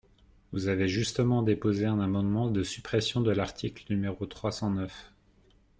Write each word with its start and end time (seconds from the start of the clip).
Vous 0.51 0.67
avez 0.67 0.87
justement 0.87 1.43
déposé 1.43 1.85
un 1.85 1.99
amendement 1.99 2.49
de 2.49 2.63
suppression 2.63 3.21
de 3.21 3.29
l’article, 3.29 3.85
numéro 3.91 4.25
trois 4.25 4.51
cent 4.51 4.71
neuf. 4.71 5.11